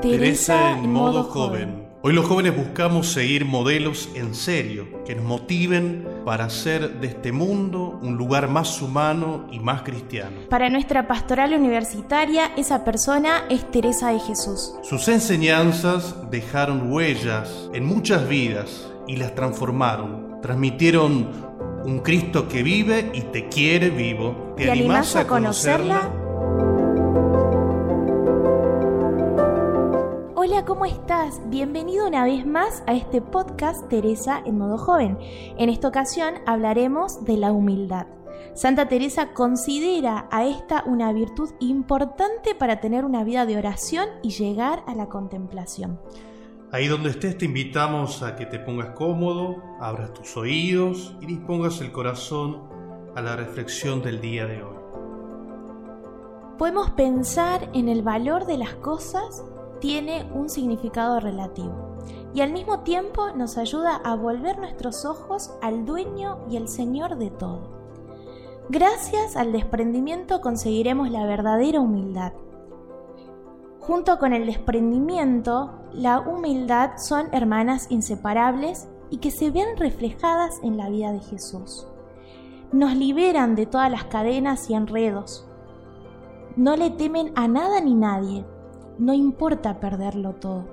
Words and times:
Teresa 0.00 0.78
en 0.78 0.90
modo 0.90 1.24
joven. 1.24 1.90
Hoy 2.02 2.14
los 2.14 2.26
jóvenes 2.26 2.56
buscamos 2.56 3.12
seguir 3.12 3.44
modelos 3.44 4.08
en 4.14 4.34
serio, 4.34 5.04
que 5.04 5.14
nos 5.14 5.26
motiven 5.26 6.08
para 6.24 6.46
hacer 6.46 7.00
de 7.00 7.08
este 7.08 7.32
mundo 7.32 7.98
un 8.02 8.16
lugar 8.16 8.48
más 8.48 8.80
humano 8.80 9.46
y 9.52 9.58
más 9.58 9.82
cristiano. 9.82 10.40
Para 10.48 10.70
nuestra 10.70 11.06
pastoral 11.06 11.52
universitaria, 11.52 12.52
esa 12.56 12.82
persona 12.82 13.44
es 13.50 13.70
Teresa 13.70 14.10
de 14.10 14.20
Jesús. 14.20 14.72
Sus 14.82 15.08
enseñanzas 15.08 16.16
dejaron 16.30 16.90
huellas 16.90 17.68
en 17.74 17.84
muchas 17.84 18.26
vidas 18.26 18.90
y 19.06 19.16
las 19.16 19.34
transformaron. 19.34 20.40
Transmitieron 20.40 21.28
un 21.84 21.98
Cristo 21.98 22.48
que 22.48 22.62
vive 22.62 23.10
y 23.12 23.20
te 23.20 23.48
quiere 23.48 23.90
vivo. 23.90 24.54
¿Te, 24.56 24.70
animás 24.70 25.16
a 25.16 25.26
conocerla? 25.26 26.10
¿Cómo 30.80 30.92
estás? 30.92 31.42
Bienvenido 31.50 32.08
una 32.08 32.24
vez 32.24 32.46
más 32.46 32.82
a 32.86 32.94
este 32.94 33.20
podcast 33.20 33.86
Teresa 33.90 34.42
en 34.46 34.56
modo 34.56 34.78
joven. 34.78 35.18
En 35.58 35.68
esta 35.68 35.88
ocasión 35.88 36.36
hablaremos 36.46 37.22
de 37.26 37.36
la 37.36 37.52
humildad. 37.52 38.06
Santa 38.54 38.88
Teresa 38.88 39.34
considera 39.34 40.26
a 40.30 40.46
esta 40.46 40.82
una 40.86 41.12
virtud 41.12 41.50
importante 41.58 42.54
para 42.54 42.80
tener 42.80 43.04
una 43.04 43.24
vida 43.24 43.44
de 43.44 43.58
oración 43.58 44.08
y 44.22 44.30
llegar 44.30 44.82
a 44.86 44.94
la 44.94 45.10
contemplación. 45.10 46.00
Ahí 46.72 46.86
donde 46.88 47.10
estés 47.10 47.36
te 47.36 47.44
invitamos 47.44 48.22
a 48.22 48.34
que 48.34 48.46
te 48.46 48.58
pongas 48.58 48.94
cómodo, 48.94 49.62
abras 49.80 50.14
tus 50.14 50.34
oídos 50.38 51.14
y 51.20 51.26
dispongas 51.26 51.82
el 51.82 51.92
corazón 51.92 52.62
a 53.14 53.20
la 53.20 53.36
reflexión 53.36 54.00
del 54.00 54.22
día 54.22 54.46
de 54.46 54.62
hoy. 54.62 54.76
Podemos 56.56 56.92
pensar 56.92 57.68
en 57.74 57.90
el 57.90 58.00
valor 58.00 58.46
de 58.46 58.56
las 58.56 58.76
cosas 58.76 59.44
tiene 59.80 60.30
un 60.32 60.48
significado 60.48 61.20
relativo 61.20 61.96
y 62.32 62.42
al 62.42 62.52
mismo 62.52 62.80
tiempo 62.80 63.30
nos 63.34 63.58
ayuda 63.58 63.96
a 63.96 64.14
volver 64.14 64.58
nuestros 64.58 65.04
ojos 65.04 65.52
al 65.62 65.84
dueño 65.84 66.38
y 66.48 66.56
al 66.56 66.68
señor 66.68 67.16
de 67.18 67.30
todo. 67.30 67.80
Gracias 68.68 69.36
al 69.36 69.52
desprendimiento 69.52 70.40
conseguiremos 70.40 71.10
la 71.10 71.26
verdadera 71.26 71.80
humildad. 71.80 72.32
Junto 73.80 74.18
con 74.18 74.32
el 74.32 74.46
desprendimiento, 74.46 75.72
la 75.92 76.20
humildad 76.20 76.92
son 76.98 77.26
hermanas 77.32 77.90
inseparables 77.90 78.88
y 79.10 79.16
que 79.16 79.32
se 79.32 79.50
ven 79.50 79.76
reflejadas 79.76 80.60
en 80.62 80.76
la 80.76 80.88
vida 80.88 81.12
de 81.12 81.18
Jesús. 81.18 81.88
Nos 82.70 82.94
liberan 82.94 83.56
de 83.56 83.66
todas 83.66 83.90
las 83.90 84.04
cadenas 84.04 84.70
y 84.70 84.74
enredos. 84.74 85.48
No 86.54 86.76
le 86.76 86.90
temen 86.90 87.32
a 87.34 87.48
nada 87.48 87.80
ni 87.80 87.94
nadie, 87.94 88.44
no 89.00 89.14
importa 89.14 89.80
perderlo 89.80 90.34
todo. 90.34 90.68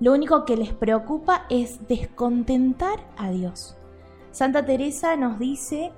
Lo 0.00 0.12
único 0.12 0.44
que 0.44 0.56
les 0.56 0.72
preocupa 0.72 1.44
es 1.50 1.86
descontentar 1.86 3.06
a 3.16 3.30
Dios. 3.30 3.76
Santa 4.32 4.64
Teresa 4.64 5.16
nos 5.16 5.38
dice 5.38 5.92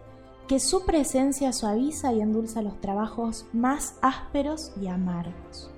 que 0.48 0.58
su 0.58 0.84
presencia 0.84 1.52
suaviza 1.52 2.12
y 2.12 2.20
endulza 2.20 2.60
los 2.60 2.80
trabajos 2.80 3.46
más 3.52 3.98
ásperos 4.02 4.72
y 4.82 4.88
amargos. 4.88 5.70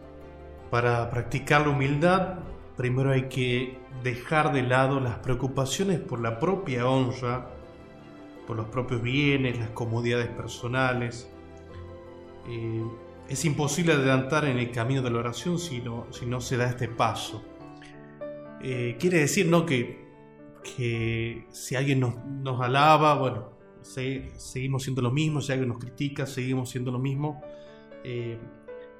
Para 0.70 1.10
practicar 1.10 1.66
la 1.66 1.68
humildad, 1.68 2.38
primero 2.76 3.12
hay 3.12 3.28
que 3.28 3.78
dejar 4.02 4.52
de 4.52 4.62
lado 4.62 4.98
las 4.98 5.18
preocupaciones 5.18 6.00
por 6.00 6.20
la 6.20 6.40
propia 6.40 6.88
honra, 6.88 7.50
por 8.46 8.56
los 8.56 8.66
propios 8.68 9.02
bienes, 9.02 9.58
las 9.58 9.70
comodidades 9.70 10.28
personales. 10.28 11.30
Eh, 12.48 12.82
es 13.28 13.44
imposible 13.44 13.92
adelantar 13.92 14.44
en 14.44 14.58
el 14.58 14.70
camino 14.70 15.02
de 15.02 15.10
la 15.10 15.18
oración 15.18 15.58
si 15.58 15.80
no, 15.80 16.06
si 16.10 16.26
no 16.26 16.40
se 16.40 16.56
da 16.56 16.66
este 16.66 16.88
paso. 16.88 17.42
Eh, 18.62 18.96
quiere 18.98 19.18
decir 19.20 19.46
¿no? 19.46 19.66
que, 19.66 20.06
que 20.62 21.46
si 21.50 21.74
alguien 21.74 22.00
nos, 22.00 22.60
alaba, 22.60 23.18
bueno, 23.18 23.50
seguimos 23.82 24.84
siendo 24.84 25.02
lo 25.02 25.10
mismo, 25.10 25.40
si 25.40 25.52
alguien 25.52 25.68
nos 25.68 25.78
critica, 25.78 26.26
seguimos 26.26 26.70
siendo 26.70 26.90
lo 26.90 26.98
mismo. 26.98 27.42
Eh, 28.04 28.38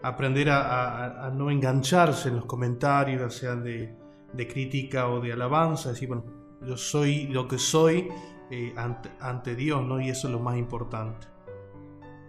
aprender 0.03 0.51
a, 0.51 1.33
no 1.35 1.51
engancharse 1.51 2.29
en 2.29 2.37
los 2.37 2.47
comentarios, 2.47 3.35
sean 3.35 3.63
de, 3.63 3.95
de, 4.33 4.49
crítica 4.49 5.09
o 5.09 5.21
de 5.21 5.33
alabanza, 5.33 5.91
decir, 5.91 6.09
bueno, 6.09 6.25
yo 6.67 6.77
soy 6.77 7.27
lo 7.29 7.47
que 7.49 7.59
soy 7.59 8.09
eh, 8.51 8.73
ante, 8.77 9.11
ante 9.21 9.55
Dios, 9.55 9.85
¿no? 9.85 10.01
y 10.01 10.11
eso 10.11 10.29
es 10.29 10.33
lo 10.33 10.41
más 10.41 10.57
importante 10.57 11.36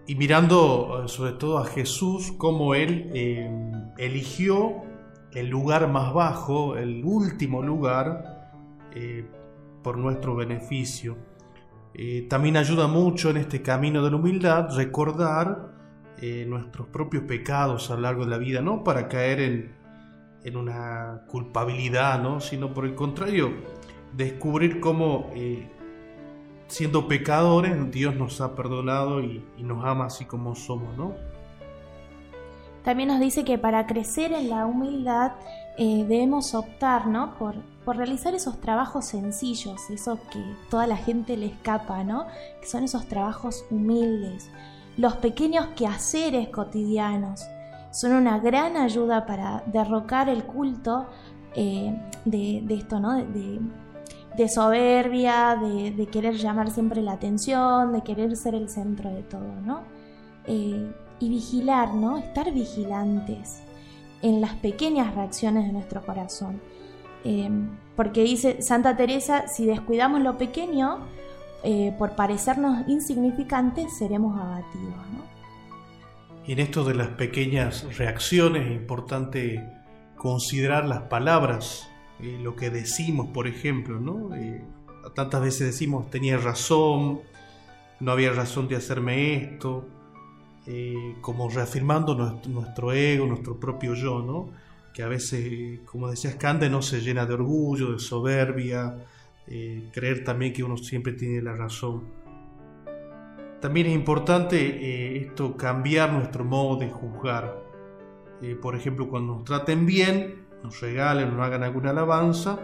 y 0.07 0.15
mirando 0.15 1.03
eh, 1.03 1.07
sobre 1.09 1.33
todo 1.33 1.59
a 1.59 1.65
Jesús, 1.65 2.33
cómo 2.37 2.73
Él 2.73 3.11
eh, 3.13 3.51
eligió 3.97 4.83
el 5.33 5.49
lugar 5.49 5.89
más 5.89 6.13
bajo, 6.13 6.77
el 6.77 7.03
último 7.03 7.61
lugar, 7.61 8.49
eh, 8.95 9.25
por 9.83 9.97
nuestro 9.97 10.35
beneficio. 10.35 11.17
también 12.29 12.57
ayuda 12.57 12.87
mucho 12.87 13.29
en 13.29 13.37
este 13.37 13.61
camino 13.61 14.03
de 14.03 14.11
la 14.11 14.17
humildad 14.17 14.75
recordar 14.75 15.73
nuestros 16.47 16.87
propios 16.87 17.23
pecados 17.23 17.89
a 17.89 17.95
lo 17.95 18.01
largo 18.01 18.25
de 18.25 18.31
la 18.31 18.37
vida, 18.37 18.61
no 18.61 18.83
para 18.83 19.07
caer 19.07 19.39
en, 19.39 19.75
en 20.43 20.57
una 20.57 21.23
culpabilidad, 21.27 22.21
¿no? 22.21 22.39
sino 22.39 22.73
por 22.73 22.85
el 22.85 22.95
contrario, 22.95 23.51
descubrir 24.13 24.79
cómo 24.79 25.31
siendo 26.67 27.07
pecadores, 27.07 27.91
Dios 27.91 28.15
nos 28.15 28.41
ha 28.41 28.55
perdonado 28.55 29.21
y, 29.21 29.43
nos 29.57 29.83
ama 29.85 30.05
así 30.05 30.25
como 30.25 30.55
somos, 30.55 30.95
¿no? 30.97 31.13
También 32.83 33.09
nos 33.09 33.19
dice 33.19 33.43
que 33.43 33.57
para 33.57 33.85
crecer 33.85 34.31
en 34.31 34.49
la 34.49 34.65
humildad 34.65 35.33
eh, 35.77 36.05
debemos 36.07 36.53
optar, 36.55 37.07
¿no? 37.07 37.35
Por, 37.37 37.55
por, 37.83 37.97
realizar 37.97 38.33
esos 38.33 38.61
trabajos 38.61 39.05
sencillos, 39.05 39.89
esos 39.89 40.19
que 40.31 40.41
toda 40.69 40.87
la 40.87 40.95
gente 40.95 41.35
le 41.35 41.47
escapa, 41.47 42.03
¿no? 42.03 42.27
Que 42.61 42.67
son 42.67 42.83
esos 42.83 43.07
trabajos 43.07 43.65
humildes, 43.69 44.49
los 44.95 45.15
pequeños 45.15 45.67
quehaceres 45.75 46.49
cotidianos. 46.49 47.41
Son 47.91 48.13
una 48.13 48.39
gran 48.39 48.77
ayuda 48.77 49.25
para 49.25 49.63
derrocar 49.67 50.29
el 50.29 50.43
culto 50.43 51.07
eh, 51.55 51.93
de, 52.25 52.63
esto, 52.69 52.99
¿no? 52.99 53.15
de 53.15 53.59
soberbia, 54.47 55.57
de, 55.59 56.07
querer 56.07 56.35
llamar 56.35 56.69
siempre 56.69 57.01
la 57.01 57.13
atención, 57.13 57.91
de 57.93 58.03
querer 58.03 58.35
ser 58.35 58.53
el 58.55 58.69
centro 58.69 59.09
de 59.09 59.23
todo, 59.23 59.61
¿no? 59.65 59.83
Eh, 60.45 60.91
y 61.19 61.29
vigilar, 61.29 61.93
¿no? 61.93 62.17
Estar 62.17 62.53
vigilantes 62.53 63.63
en 64.21 64.39
las 64.41 64.53
pequeñas 64.55 65.15
reacciones 65.15 65.65
de 65.65 65.73
nuestro 65.73 66.05
corazón. 66.05 66.61
Eh, 67.23 67.49
porque 67.95 68.23
dice 68.23 68.61
Santa 68.61 68.95
Teresa, 68.95 69.47
si 69.47 69.65
descuidamos 69.65 70.21
lo 70.21 70.37
pequeño, 70.37 70.99
eh, 71.63 71.93
por 71.97 72.15
parecernos 72.15 72.87
insignificantes, 72.87 73.97
seremos 73.97 74.39
abatidos, 74.39 74.95
¿no? 75.13 75.37
Y 76.45 76.53
en 76.53 76.59
esto 76.59 76.83
de 76.85 76.93
las 76.93 77.09
pequeñas 77.09 77.97
reacciones 77.97 78.67
es 78.67 78.71
importante 78.71 79.67
considerar 80.15 80.85
las 80.85 81.01
palabras 81.03 81.89
eh, 82.19 82.39
lo 82.41 82.55
que 82.55 82.69
decimos, 82.69 83.27
por 83.27 83.47
ejemplo, 83.47 83.99
¿no? 83.99 84.35
Eh, 84.35 84.63
tantas 85.13 85.41
veces 85.41 85.67
decimos, 85.67 86.09
tenía 86.09 86.37
razón, 86.37 87.21
no 87.99 88.11
había 88.11 88.31
razón 88.31 88.67
de 88.67 88.75
hacerme 88.75 89.35
esto, 89.35 89.87
eh, 90.65 91.15
como 91.21 91.49
reafirmando 91.49 92.15
nuestro, 92.47 92.91
ego, 92.91 93.27
nuestro 93.27 93.59
propio 93.59 93.93
yo, 93.93 94.21
¿no? 94.21 94.49
Que 94.93 95.03
a 95.03 95.07
veces, 95.07 95.79
como 95.85 96.09
decía 96.09 96.31
Scande, 96.31 96.69
no 96.69 96.81
se 96.81 97.01
llena 97.01 97.25
de 97.25 97.35
orgullo, 97.35 97.93
de 97.93 97.99
soberbia, 97.99 98.97
creer 99.93 100.25
también 100.25 100.51
que 100.51 100.63
uno 100.63 100.75
siempre 100.75 101.13
tiene 101.13 101.41
la 101.41 101.55
razón. 101.55 102.03
También 103.61 103.87
es 103.87 103.93
importante 103.93 105.17
esto, 105.17 105.55
cambiar 105.55 106.11
nuestro 106.11 106.43
modo 106.43 106.79
de 106.79 106.89
juzgar. 106.89 107.63
por 108.61 108.75
ejemplo, 108.75 109.07
cuando 109.07 109.35
nos 109.35 109.45
traten 109.45 109.85
bien, 109.85 110.46
nos 110.63 110.81
regalen 110.81 111.35
nos 111.35 111.45
hagan 111.45 111.63
alguna 111.63 111.91
alabanza, 111.91 112.59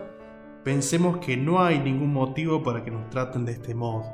pensemos 0.64 1.18
que 1.18 1.38
no 1.38 1.62
hay 1.62 1.80
ningún 1.80 2.14
motivo 2.14 2.64
para 2.64 2.84
que 2.84 2.92
nos 2.92 3.10
traten 3.10 3.46
de 3.46 3.54
este 3.54 3.76
modo. 3.76 4.06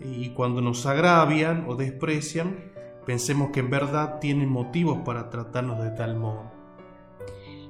Y 0.00 0.30
cuando 0.30 0.60
nos 0.60 0.86
agravian 0.86 1.66
o 1.68 1.76
desprecian, 1.76 2.72
pensemos 3.06 3.50
que 3.50 3.60
en 3.60 3.70
verdad 3.70 4.18
tienen 4.18 4.48
motivos 4.48 4.98
para 5.04 5.30
tratarnos 5.30 5.82
de 5.82 5.90
tal 5.90 6.16
modo. 6.16 6.50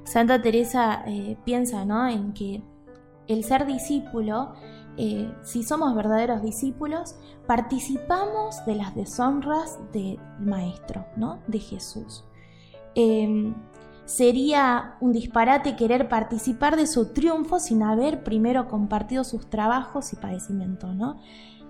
Santa 0.03 0.41
Teresa 0.41 1.03
eh, 1.07 1.37
piensa 1.45 1.83
¿no? 1.85 2.07
en 2.07 2.33
que 2.33 2.61
el 3.27 3.43
ser 3.43 3.65
discípulo, 3.65 4.53
eh, 4.97 5.31
si 5.41 5.63
somos 5.63 5.95
verdaderos 5.95 6.41
discípulos, 6.41 7.15
participamos 7.47 8.63
de 8.65 8.75
las 8.75 8.95
deshonras 8.95 9.79
del 9.91 10.19
Maestro, 10.39 11.05
¿no? 11.17 11.39
de 11.47 11.59
Jesús. 11.59 12.23
Em, 12.93 13.55
Sería 14.05 14.95
un 14.99 15.11
disparate 15.11 15.75
querer 15.75 16.07
participar 16.07 16.75
de 16.75 16.87
su 16.87 17.11
triunfo 17.13 17.59
sin 17.59 17.81
haber 17.81 18.23
primero 18.23 18.67
compartido 18.67 19.23
sus 19.23 19.49
trabajos 19.49 20.13
y 20.13 20.15
padecimientos, 20.15 20.95
¿no? 20.95 21.19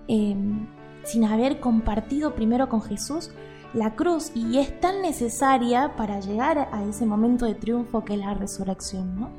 Em, 0.08 0.66
sin 1.04 1.24
haber 1.24 1.60
compartido 1.60 2.34
primero 2.34 2.68
con 2.68 2.82
Jesús 2.82 3.30
la 3.72 3.94
cruz 3.94 4.32
y 4.34 4.58
es 4.58 4.80
tan 4.80 5.02
necesaria 5.02 5.96
para 5.96 6.20
llegar 6.20 6.68
a 6.72 6.84
ese 6.84 7.06
momento 7.06 7.46
de 7.46 7.54
triunfo 7.54 8.04
que 8.04 8.14
es 8.14 8.20
la 8.20 8.34
resurrección, 8.34 9.18
¿no? 9.20 9.30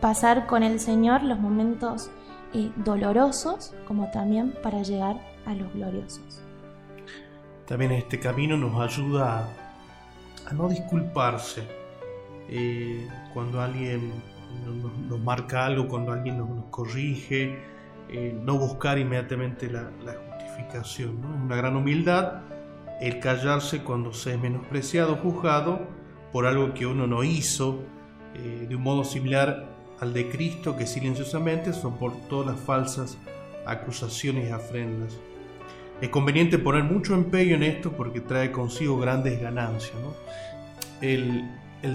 Pasar 0.00 0.46
con 0.46 0.62
el 0.62 0.80
Señor 0.80 1.22
los 1.22 1.38
momentos 1.38 2.10
eh, 2.54 2.70
dolorosos 2.76 3.74
como 3.86 4.10
también 4.10 4.54
para 4.62 4.82
llegar 4.82 5.20
a 5.44 5.54
los 5.54 5.72
gloriosos. 5.74 6.42
También 7.66 7.92
este 7.92 8.18
camino 8.18 8.56
nos 8.56 8.80
ayuda 8.80 9.46
a, 10.46 10.54
no 10.54 10.68
disculparse 10.68 11.62
eh, 12.48 13.06
cuando 13.34 13.60
alguien 13.60 14.12
nos, 15.08 15.20
marca 15.20 15.66
algo, 15.66 15.88
cuando 15.88 16.12
alguien 16.12 16.38
nos, 16.38 16.64
corrige, 16.70 17.58
eh, 18.08 18.34
no 18.42 18.58
buscar 18.58 18.98
inmediatamente 18.98 19.70
la, 19.70 19.90
justificación. 20.38 21.24
Una 21.24 21.56
gran 21.56 21.76
humildad 21.76 22.42
el 23.00 23.20
callarse 23.20 23.82
cuando 23.82 24.12
se 24.12 24.34
es 24.34 24.40
menospreciado, 24.40 25.16
juzgado 25.16 25.86
por 26.32 26.46
algo 26.46 26.74
que 26.74 26.86
uno 26.86 27.06
no 27.06 27.22
hizo, 27.22 27.82
eh, 28.34 28.66
de 28.68 28.74
un 28.74 28.82
modo 28.82 29.04
similar 29.04 29.68
al 30.00 30.12
de 30.12 30.28
Cristo 30.28 30.76
que 30.76 30.86
silenciosamente 30.86 31.72
soportó 31.72 32.44
las 32.44 32.58
falsas 32.58 33.18
acusaciones 33.66 34.48
y 34.48 34.52
afrendas. 34.52 35.16
Es 36.00 36.08
conveniente 36.10 36.58
poner 36.58 36.84
mucho 36.84 37.14
empeño 37.14 37.56
en 37.56 37.64
esto 37.64 37.92
porque 37.92 38.20
trae 38.20 38.52
consigo 38.52 38.98
grandes 38.98 39.40
ganancias. 39.40 39.96
El, 41.00 41.48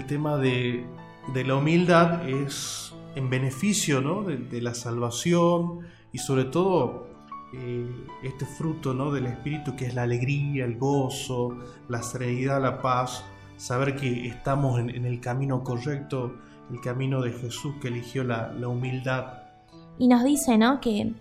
tema 0.06 0.36
de, 0.36 0.86
la 1.34 1.56
humildad 1.56 2.28
es 2.28 2.94
en 3.14 3.30
beneficio 3.30 4.00
de, 4.22 4.60
la 4.60 4.74
salvación 4.74 5.80
y 6.12 6.18
sobre 6.18 6.44
todo 6.44 7.06
eh, 7.52 7.86
este 8.22 8.46
fruto 8.46 8.94
¿no? 8.94 9.12
del 9.12 9.26
Espíritu 9.26 9.76
que 9.76 9.86
es 9.86 9.94
la 9.94 10.02
alegría, 10.02 10.64
el 10.64 10.76
gozo, 10.78 11.56
la 11.88 12.02
serenidad, 12.02 12.60
la 12.60 12.80
paz, 12.80 13.24
saber 13.56 13.96
que 13.96 14.26
estamos 14.26 14.78
en, 14.80 15.04
el 15.04 15.20
camino 15.20 15.62
correcto, 15.62 16.34
el 16.70 16.80
camino 16.80 17.22
de 17.22 17.32
Jesús 17.32 17.74
que 17.80 17.88
eligió 17.88 18.24
la, 18.24 18.52
humildad. 18.66 19.42
Y 19.98 20.08
nos 20.08 20.24
dice 20.24 20.58
¿no? 20.58 20.80
que, 20.80 21.12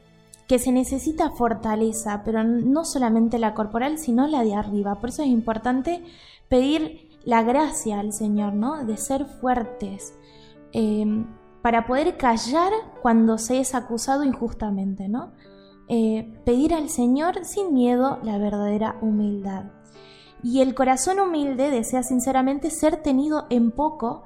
que 0.48 0.58
se 0.58 0.72
necesita 0.72 1.32
fortaleza, 1.32 2.24
pero 2.26 2.44
no 2.44 2.86
solamente 2.86 3.38
la 3.38 3.54
corporal, 3.54 4.00
sino 4.00 4.28
la 4.28 4.44
de 4.44 4.56
arriba. 4.56 4.96
Por 4.96 5.10
eso 5.10 5.22
es 5.22 5.30
importante 5.30 6.04
pedir 6.50 7.13
la 7.24 7.44
gracia 7.44 8.00
al 8.00 8.14
Señor, 8.14 8.54
¿no? 8.54 8.86
De 8.86 8.98
ser 8.98 9.26
fuertes. 9.26 10.14
Eh, 10.74 11.26
para 11.62 11.86
poder 11.86 12.18
callar 12.18 12.74
cuando 13.02 13.38
se 13.38 13.60
es 13.60 13.74
acusado 13.74 14.24
injustamente, 14.24 15.08
¿no? 15.08 15.32
Eh, 15.88 16.42
pedir 16.46 16.74
al 16.74 16.90
Señor 16.90 17.46
sin 17.46 17.74
miedo 17.74 18.20
la 18.24 18.38
verdadera 18.38 18.98
humildad. 19.02 19.66
Y 20.42 20.60
el 20.60 20.76
corazón 20.76 21.20
humilde 21.20 21.70
desea 21.70 22.04
sinceramente 22.04 22.70
ser 22.70 22.98
tenido 22.98 23.46
en 23.50 23.72
poco 23.72 24.24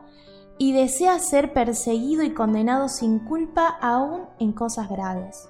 y 0.58 0.74
desea 0.74 1.20
ser 1.20 1.54
perseguido 1.54 2.24
y 2.24 2.34
condenado 2.34 2.90
sin 2.90 3.20
culpa 3.20 3.68
aún 3.68 4.22
en 4.40 4.54
cosas 4.54 4.90
graves. 4.90 5.48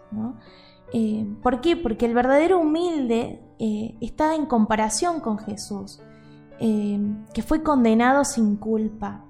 Eh, 0.91 1.25
¿Por 1.41 1.61
qué? 1.61 1.77
Porque 1.77 2.05
el 2.05 2.13
verdadero 2.13 2.59
humilde 2.59 3.41
está 4.01 4.35
en 4.35 4.45
comparación 4.45 5.21
con 5.21 5.37
Jesús, 5.39 6.01
que 6.59 7.41
fue 7.43 7.61
condenado 7.63 8.25
sin 8.25 8.55
culpa 8.55 9.25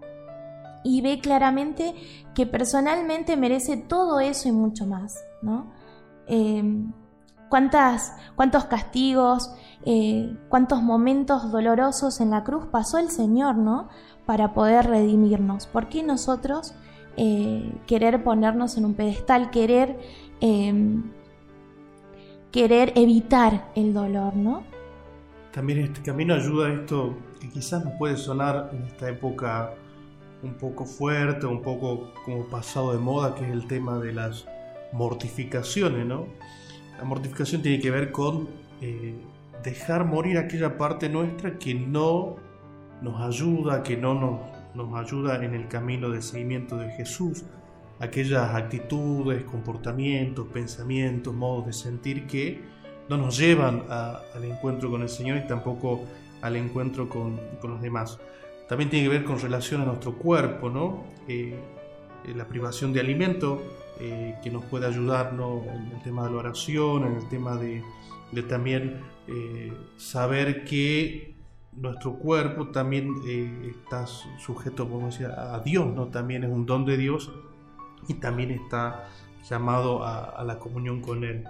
y 0.84 1.02
ve 1.02 1.20
claramente 1.20 1.94
que 2.34 2.46
personalmente 2.46 3.36
merece 3.36 3.76
todo 3.76 4.20
eso 4.20 4.48
y 4.48 4.54
mucho 4.54 4.86
más. 4.86 5.24
¿no? 5.42 5.68
Em, 6.28 6.94
cuántas, 7.50 8.14
cuántos 8.36 8.66
castigos, 8.66 9.54
eh, 9.86 10.38
cuántos 10.50 10.82
momentos 10.82 11.52
dolorosos 11.52 12.20
en 12.22 12.32
la 12.32 12.44
cruz 12.44 12.66
pasó 12.72 12.98
el 12.98 13.10
Señor, 13.10 13.56
¿no? 13.56 13.90
Para 14.26 14.54
poder 14.54 14.88
redimirnos. 14.88 15.68
¿Por 15.68 15.88
qué 15.88 16.04
nosotros 16.04 16.74
eh, 17.16 17.74
querer 17.88 18.24
ponernos 18.24 18.78
en 18.78 18.86
un 18.86 18.94
pedestal, 18.94 19.50
querer, 19.50 20.00
em, 20.42 21.12
querer 22.52 22.94
evitar 22.96 23.72
el 23.76 23.94
dolor, 23.94 24.36
¿no? 24.36 24.64
También 25.58 25.80
este 25.80 26.04
camino 26.04 26.36
ayuda 26.36 26.68
a 26.68 26.74
esto 26.74 27.18
que 27.42 27.50
quizás 27.50 27.84
nos 27.84 27.96
puede 27.96 28.16
sonar 28.16 28.70
en 28.74 28.84
esta 28.84 29.10
época 29.10 29.74
un 30.44 30.54
poco 30.54 30.86
fuerte, 30.86 31.48
un 31.48 31.64
poco 31.64 32.14
como 32.26 32.48
pasado 32.48 32.92
de 32.94 33.00
moda, 33.00 33.34
que 33.34 33.44
es 33.44 33.52
el 33.52 33.66
tema 33.66 33.98
de 33.98 34.14
las 34.14 34.46
mortificaciones, 34.94 36.06
¿no? 36.06 36.28
La 37.00 37.06
mortificación 37.06 37.64
tiene 37.64 37.80
que 37.80 37.90
ver 37.90 38.12
con 38.12 38.48
eh, 38.82 39.16
dejar 39.64 40.06
morir 40.06 40.38
aquella 40.38 40.78
parte 40.78 41.10
nuestra 41.10 41.58
que 41.58 41.74
no 41.74 42.36
nos 43.02 43.20
ayuda, 43.20 43.82
que 43.82 43.98
no 43.98 44.14
nos, 44.14 44.42
nos 44.76 44.94
ayuda 45.04 45.44
en 45.44 45.56
el 45.56 45.68
camino 45.68 46.12
de 46.12 46.22
seguimiento 46.22 46.78
de 46.78 46.92
Jesús, 46.92 47.46
aquellas 47.98 48.54
actitudes, 48.54 49.44
comportamientos, 49.46 50.46
pensamientos, 50.50 51.34
modos 51.34 51.66
de 51.66 51.74
sentir 51.74 52.28
que 52.28 52.77
no 53.10 53.18
nos 53.18 53.38
llevan 53.38 53.84
al 53.90 54.44
encuentro 54.44 54.90
con 54.90 55.02
el 55.02 55.10
Señor 55.10 55.38
y 55.38 55.48
tampoco 55.48 56.04
al 56.42 56.56
encuentro 56.56 57.08
con, 57.10 57.40
los 57.64 57.82
demás. 57.82 58.20
También 58.68 58.90
tiene 58.90 59.06
que 59.08 59.18
ver 59.18 59.24
con 59.24 59.40
relación 59.40 59.82
a 59.82 59.86
nuestro 59.86 60.14
cuerpo, 60.14 60.70
¿no? 60.70 61.06
Eh, 61.28 61.58
la 62.36 62.46
privación 62.48 62.92
de 62.94 63.00
alimento 63.00 63.62
eh, 64.00 64.36
que 64.44 64.52
nos 64.52 64.64
puede 64.66 64.86
ayudar 64.86 65.34
en 65.34 65.92
el 65.92 66.02
tema 66.04 66.26
de 66.26 66.32
la 66.32 66.38
oración, 66.38 67.08
en 67.08 67.16
el 67.16 67.28
tema 67.30 67.56
de, 67.56 67.84
también 68.48 69.02
eh, 69.28 69.74
saber 69.98 70.66
que 70.66 71.34
nuestro 71.74 72.14
cuerpo 72.14 72.68
también 72.68 73.16
eh, 73.28 73.72
está 73.76 74.06
sujeto 74.06 74.88
a 75.36 75.60
Dios, 75.62 75.88
¿no? 75.96 76.08
también 76.08 76.44
es 76.44 76.50
un 76.52 76.66
don 76.66 76.86
de 76.86 76.98
Dios 76.98 77.32
y 78.08 78.16
también 78.16 78.52
está 78.52 79.10
llamado 79.50 80.04
a 80.06 80.44
la 80.46 80.60
comunión 80.60 81.02
con 81.02 81.24
Él. 81.24 81.46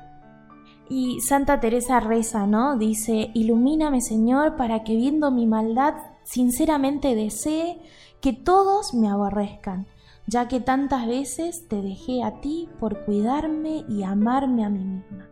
Y 0.89 1.19
Santa 1.21 1.59
Teresa 1.59 1.99
reza, 1.99 2.47
¿no? 2.47 2.77
Dice, 2.77 3.31
ilumíname 3.33 4.01
Señor 4.01 4.55
para 4.55 4.83
que 4.83 4.95
viendo 4.95 5.31
mi 5.31 5.45
maldad 5.45 5.95
sinceramente 6.23 7.15
desee 7.15 7.79
que 8.21 8.33
todos 8.33 8.93
me 8.93 9.09
aborrezcan 9.09 9.87
ya 10.27 10.49
que 10.49 10.59
tantas 10.59 11.07
veces 11.07 11.67
te 11.67 11.81
dejé 11.81 12.21
a 12.21 12.41
ti 12.41 12.69
por 12.79 13.05
cuidarme 13.05 13.85
y 13.87 14.03
amarme 14.03 14.65
a 14.65 14.69
mí 14.69 14.83
misma. 14.83 15.29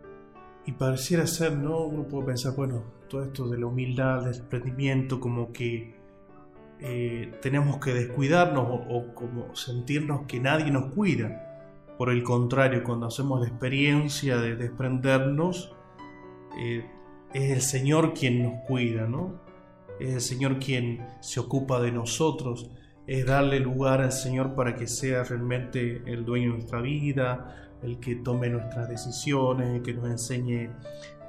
Y 0.65 0.71
pareciera 0.71 1.27
ser, 1.27 1.57
¿no? 1.57 1.85
Uno 1.85 2.07
puede 2.07 2.27
pensar, 2.27 2.55
bueno, 2.55 2.81
todo 3.09 3.23
esto 3.23 3.47
de 3.47 3.59
la 3.59 3.67
humildad, 3.67 4.21
del 4.21 4.31
desprendimiento, 4.31 5.19
como 5.19 5.51
que 5.51 5.95
eh, 6.79 7.37
tenemos 7.41 7.77
que 7.77 7.93
descuidarnos 7.93 8.65
o, 8.89 9.13
como 9.13 9.53
sentirnos 9.53 10.25
que 10.27 10.39
nadie 10.39 10.71
nos 10.71 10.93
cuida. 10.93 11.54
Por 11.97 12.09
el 12.09 12.23
contrario, 12.23 12.83
cuando 12.83 13.07
hacemos 13.07 13.39
la 13.41 13.47
experiencia 13.47 14.37
de 14.37 14.55
desprendernos, 14.55 15.73
eh, 16.59 16.85
es 17.33 17.51
el 17.51 17.61
Señor 17.61 18.13
quien 18.13 18.43
nos 18.43 18.63
cuida, 18.67 19.07
¿no? 19.07 19.41
Es 19.99 20.13
el 20.13 20.21
Señor 20.21 20.59
quien 20.59 21.05
se 21.21 21.39
ocupa 21.39 21.81
de 21.81 21.91
nosotros 21.91 22.69
es 23.07 23.25
darle 23.25 23.59
lugar 23.59 24.01
al 24.01 24.11
Señor 24.11 24.55
para 24.55 24.75
que 24.75 24.87
sea 24.87 25.23
realmente 25.23 26.01
el 26.05 26.25
dueño 26.25 26.51
de 26.51 26.57
nuestra 26.57 26.81
vida, 26.81 27.69
el 27.83 27.99
que 27.99 28.15
tome 28.15 28.49
nuestras 28.49 28.89
decisiones, 28.89 29.69
el 29.69 29.81
que 29.81 29.93
nos 29.93 30.09
enseñe 30.09 30.69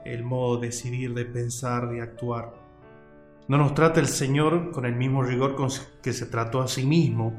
el 0.05 0.25
modo 0.25 0.59
de 0.59 0.69
decidir, 0.69 1.13
de 1.13 1.27
pensar, 1.27 1.89
de 1.91 2.01
actuar. 2.01 2.55
No 3.49 3.59
nos 3.59 3.75
trata 3.75 4.01
el 4.01 4.07
Señor 4.07 4.71
con 4.73 4.87
el 4.87 4.97
mismo 4.97 5.23
rigor 5.23 5.55
con 5.55 5.69
que 6.03 6.13
se 6.13 6.27
trató 6.27 6.63
a 6.63 6.69
sí 6.69 6.87
mismo. 6.87 7.35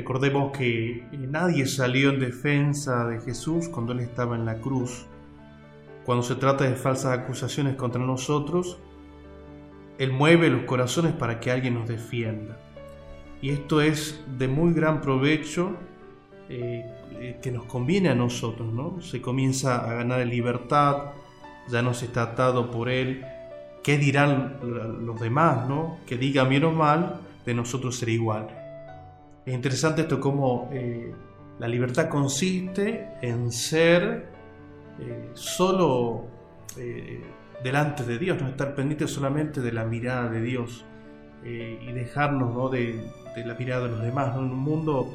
Recordemos 0.00 0.56
que 0.56 1.04
nadie 1.12 1.66
salió 1.66 2.08
en 2.08 2.20
defensa 2.20 3.06
de 3.06 3.20
Jesús 3.20 3.68
cuando 3.68 3.92
Él 3.92 4.00
estaba 4.00 4.34
en 4.34 4.46
la 4.46 4.58
cruz. 4.58 5.04
Cuando 6.06 6.22
se 6.22 6.36
trata 6.36 6.64
de 6.64 6.74
falsas 6.74 7.18
acusaciones 7.18 7.76
contra 7.76 8.00
nosotros, 8.00 8.78
Él 9.98 10.10
mueve 10.10 10.48
los 10.48 10.62
corazones 10.62 11.12
para 11.12 11.38
que 11.38 11.50
alguien 11.50 11.74
nos 11.74 11.86
defienda. 11.86 12.58
Y 13.42 13.50
esto 13.50 13.82
es 13.82 14.24
de 14.38 14.48
muy 14.48 14.72
gran 14.72 15.02
provecho 15.02 15.76
eh, 16.48 16.90
eh, 17.18 17.38
que 17.42 17.52
nos 17.52 17.66
conviene 17.66 18.08
a 18.08 18.14
nosotros, 18.14 18.72
¿no? 18.72 19.02
Se 19.02 19.20
comienza 19.20 19.84
a 19.86 19.92
ganar 19.92 20.26
libertad, 20.26 21.12
ya 21.68 21.82
no 21.82 21.92
se 21.92 22.06
está 22.06 22.22
atado 22.22 22.70
por 22.70 22.88
él. 22.88 23.22
¿Qué 23.82 23.98
dirán 23.98 24.60
los 25.04 25.20
demás, 25.20 25.68
no? 25.68 25.98
Que 26.06 26.16
diga 26.16 26.44
bien 26.44 26.64
o 26.64 26.72
mal, 26.72 27.20
de 27.44 27.52
nosotros 27.52 27.98
será 27.98 28.12
igual. 28.12 28.59
Es 29.50 29.54
interesante 29.56 30.02
esto 30.02 30.20
como 30.20 30.68
eh, 30.72 31.12
la 31.58 31.66
libertad 31.66 32.08
consiste 32.08 33.08
en 33.20 33.50
ser 33.50 34.30
solo 35.34 36.26
delante 37.64 38.04
de 38.04 38.16
Dios, 38.16 38.40
no 38.40 38.46
estar 38.46 38.76
pendiente 38.76 39.08
solamente 39.08 39.60
de 39.60 39.72
la 39.72 39.84
mirada 39.84 40.28
de 40.28 40.40
Dios 40.40 40.84
y 41.44 41.90
dejarnos 41.90 42.54
¿no? 42.54 42.68
de, 42.68 43.10
la 43.44 43.54
mirada 43.54 43.86
de 43.86 43.90
los 43.90 44.02
demás, 44.02 44.36
en 44.36 44.44
un 44.44 44.56
mundo 44.56 45.12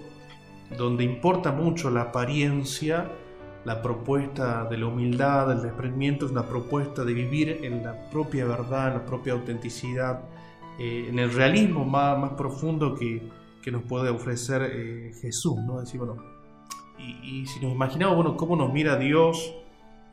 donde 0.78 1.06
importa 1.06 1.54
mucho 1.54 1.90
la 1.90 2.02
apariencia, 2.02 3.10
la 3.64 3.82
propuesta 3.82 4.66
de 4.66 4.78
la 4.78 4.88
humildad, 4.88 5.48
del 5.48 5.62
desprendimiento, 5.62 6.26
es 6.26 6.34
una 6.34 6.46
propuesta 6.46 7.06
de 7.06 7.14
vivir 7.14 7.62
en 7.64 7.86
la 7.86 8.10
propia 8.10 8.46
verdad, 8.46 8.90
en 8.90 8.94
la 8.96 9.06
propia 9.06 9.32
autenticidad, 9.32 10.26
eh, 10.78 11.08
en 11.08 11.20
el 11.20 11.32
realismo 11.32 11.86
más 11.86 12.34
profundo 12.34 12.96
que, 12.96 13.22
que, 13.66 13.72
nos 13.72 13.84
puede 13.84 14.10
ofrecer 14.10 14.62
eh, 14.64 15.12
Jesús, 15.22 15.58
¿no? 15.66 15.80
Decir, 15.80 16.00
y, 17.00 17.42
y, 17.42 17.46
si 17.48 17.60
nos 17.60 17.74
imaginamos, 17.74 18.16
bueno, 18.16 18.38
cómo 18.38 18.56
nos 18.56 18.72
mira 18.72 18.96
Dios 18.98 19.54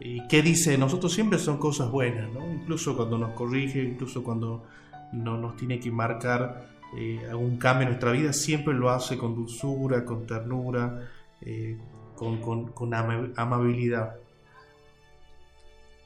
y 0.00 0.26
qué 0.26 0.42
dice 0.42 0.72
de 0.72 0.78
nosotros, 0.78 1.12
siempre 1.12 1.38
son 1.38 1.58
cosas 1.58 1.90
buenas, 1.90 2.32
¿no? 2.32 2.50
Incluso 2.52 2.96
cuando 2.96 3.18
nos 3.18 3.32
corrige, 3.34 3.82
incluso 3.82 4.24
cuando 4.24 4.64
no 5.12 5.36
nos 5.36 5.56
tiene 5.56 5.78
que 5.78 5.90
marcar 5.90 6.66
eh, 6.96 7.20
algún 7.30 7.56
cambio 7.56 7.82
en 7.82 7.88
nuestra 7.90 8.12
vida, 8.12 8.32
siempre 8.32 8.74
lo 8.74 8.90
hace 8.90 9.16
con 9.16 9.34
dulzura, 9.34 10.04
con 10.04 10.26
ternura, 10.26 11.08
eh, 11.40 11.78
con, 12.16 12.94
amabilidad. 13.36 14.16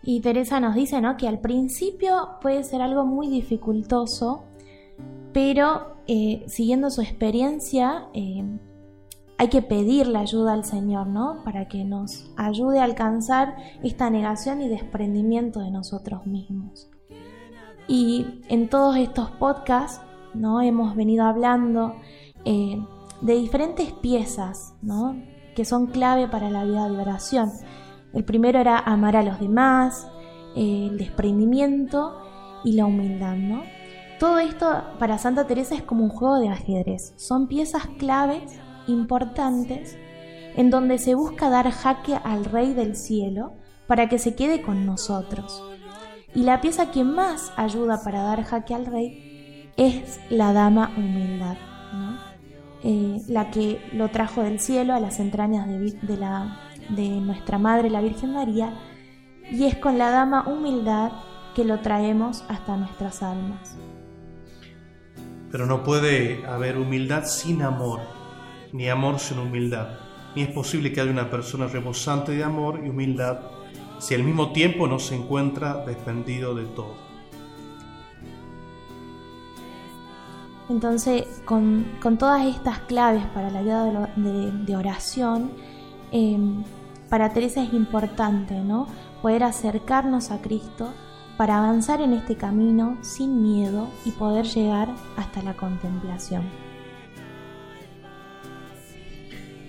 Y 0.02 0.20
Teresa 0.20 0.60
nos 0.60 0.74
dice 0.74 1.00
¿no? 1.00 1.16
que 1.16 1.26
al 1.26 1.40
principio 1.40 2.38
puede 2.40 2.62
ser 2.62 2.82
algo 2.82 3.04
muy 3.04 3.28
dificultoso, 3.28 4.44
pero 5.36 5.98
eh, 6.06 6.46
siguiendo 6.48 6.88
su 6.88 7.02
experiencia 7.02 8.08
eh, 8.14 8.42
hay 9.36 9.48
que 9.48 9.60
pedir 9.60 10.06
la 10.06 10.20
ayuda 10.20 10.54
al 10.54 10.64
Señor, 10.64 11.08
¿no? 11.08 11.42
Para 11.44 11.68
que 11.68 11.84
nos 11.84 12.30
ayude 12.38 12.78
a 12.78 12.84
alcanzar 12.84 13.54
esta 13.82 14.08
negación 14.08 14.62
y 14.62 14.68
desprendimiento 14.68 15.60
de 15.60 15.70
nosotros 15.70 16.24
mismos. 16.24 16.88
Y 17.86 18.40
en 18.48 18.70
todos 18.70 18.96
estos 18.96 19.30
podcasts, 19.32 20.00
¿no? 20.32 20.62
Hemos 20.62 20.96
venido 20.96 21.26
hablando 21.26 21.96
eh, 22.46 22.82
de 23.20 23.34
diferentes 23.34 23.92
piezas, 23.92 24.74
¿no? 24.80 25.22
que 25.54 25.66
son 25.66 25.88
clave 25.88 26.28
para 26.28 26.48
la 26.48 26.64
vida 26.64 26.88
de 26.88 26.98
oración. 26.98 27.52
El 28.14 28.24
primero 28.24 28.58
era 28.58 28.78
amar 28.78 29.16
a 29.16 29.22
los 29.22 29.38
demás, 29.38 30.08
el 30.56 30.96
desprendimiento 30.96 32.22
y 32.64 32.72
la 32.72 32.86
humildad, 32.86 33.36
¿no? 33.36 33.76
Todo 34.18 34.38
esto 34.38 34.82
para 34.98 35.18
Santa 35.18 35.46
Teresa 35.46 35.74
es 35.74 35.82
como 35.82 36.04
un 36.04 36.10
juego 36.10 36.38
de 36.38 36.48
ajedrez. 36.48 37.12
Son 37.16 37.48
piezas 37.48 37.86
claves, 37.98 38.58
importantes, 38.86 39.96
en 40.56 40.70
donde 40.70 40.98
se 40.98 41.14
busca 41.14 41.50
dar 41.50 41.70
jaque 41.70 42.16
al 42.24 42.44
Rey 42.44 42.72
del 42.72 42.96
Cielo 42.96 43.54
para 43.86 44.08
que 44.08 44.18
se 44.18 44.34
quede 44.34 44.62
con 44.62 44.86
nosotros. 44.86 45.62
Y 46.34 46.42
la 46.44 46.60
pieza 46.60 46.90
que 46.90 47.04
más 47.04 47.52
ayuda 47.56 48.02
para 48.02 48.22
dar 48.22 48.42
jaque 48.44 48.74
al 48.74 48.86
Rey 48.86 49.70
es 49.76 50.20
la 50.30 50.52
Dama 50.52 50.92
Humildad. 50.96 51.56
Eh, 52.82 53.20
la 53.26 53.50
que 53.50 53.80
lo 53.92 54.10
trajo 54.10 54.42
del 54.42 54.60
cielo 54.60 54.94
a 54.94 55.00
las 55.00 55.18
entrañas 55.18 55.66
de 55.66 57.08
nuestra 57.20 57.58
Madre 57.58 57.90
la 57.90 58.00
Virgen 58.00 58.32
María, 58.32 58.74
y 59.50 59.64
es 59.64 59.76
con 59.76 59.98
la 59.98 60.10
dama 60.10 60.46
humildad 60.46 61.10
que 61.54 61.64
lo 61.64 61.80
traemos 61.80 62.44
hasta 62.48 62.76
nuestras 62.76 63.22
almas. 63.22 63.76
Pero 65.50 65.66
no 65.66 65.84
puede 65.84 66.44
haber 66.46 66.76
humildad 66.78 67.24
sin 67.24 67.62
amor, 67.62 68.00
ni 68.72 68.88
amor 68.88 69.18
sin 69.18 69.38
humildad, 69.38 69.88
ni 70.34 70.42
es 70.42 70.48
posible 70.48 70.92
que 70.92 71.00
haya 71.00 71.10
una 71.10 71.30
persona 71.30 71.66
rebosante 71.66 72.32
de 72.32 72.44
amor 72.44 72.80
y 72.84 72.88
humildad 72.88 73.38
si 73.98 74.14
al 74.14 74.22
mismo 74.22 74.52
tiempo 74.52 74.86
no 74.86 74.98
se 74.98 75.16
encuentra 75.16 75.84
desprendido 75.86 76.54
de 76.54 76.64
todo. 76.64 76.94
Entonces, 80.68 81.42
con, 81.44 81.86
todas 82.18 82.44
estas 82.46 82.80
claves 82.80 83.24
para 83.26 83.50
la 83.50 83.62
vida 83.62 84.10
de, 84.16 84.76
oración, 84.76 85.52
em, 86.10 86.64
para 87.08 87.32
Teresa 87.32 87.62
es 87.62 87.72
importante, 87.72 88.54
¿no? 88.54 88.88
Poder 89.22 89.44
acercarnos 89.44 90.32
a 90.32 90.42
Cristo 90.42 90.92
para 91.36 91.58
avanzar 91.58 92.00
en 92.00 92.12
este 92.12 92.36
camino 92.36 92.98
sin 93.02 93.42
miedo 93.42 93.88
y 94.04 94.12
poder 94.12 94.46
llegar 94.46 94.88
hasta 95.16 95.42
la 95.42 95.54
contemplación. 95.54 96.44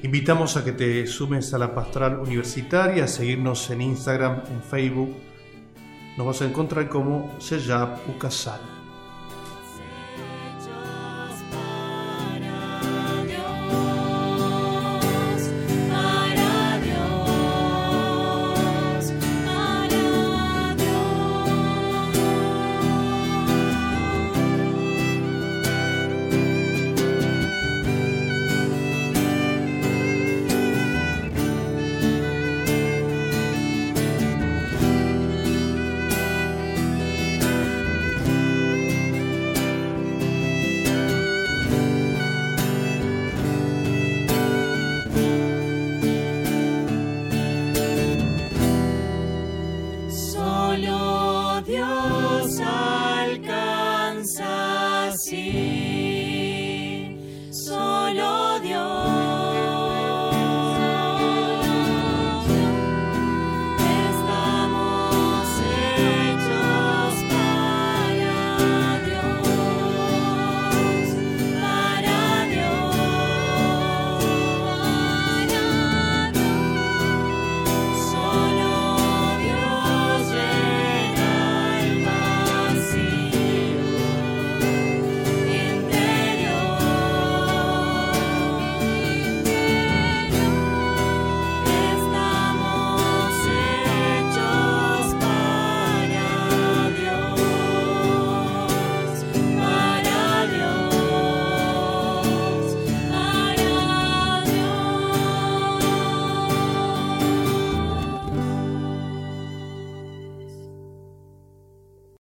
Invitamos 0.03 0.55
a 0.55 0.63
que 0.63 0.71
te 0.71 1.07
sumes 1.07 1.53
a 1.53 1.57
la 1.57 1.73
pastoral 1.73 2.19
universitaria, 2.19 3.05
a 3.05 3.07
seguirnos 3.07 3.69
en 3.71 3.81
Instagram, 3.81 4.41
en 4.51 4.61
Facebook. 4.61 5.15
Nos 6.17 6.27
vas 6.27 6.41
a 6.41 6.45
encontrar 6.45 6.87
como 6.87 7.31
Seyab 7.39 7.97
Ucasal. 8.07 8.76